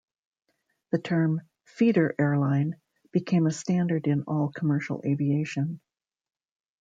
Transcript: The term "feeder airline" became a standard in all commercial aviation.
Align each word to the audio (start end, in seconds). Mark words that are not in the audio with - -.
The 0.91 0.97
term 0.97 1.41
"feeder 1.63 2.15
airline" 2.17 2.77
became 3.11 3.45
a 3.45 3.51
standard 3.51 4.07
in 4.07 4.23
all 4.23 4.51
commercial 4.51 5.03
aviation. 5.05 5.79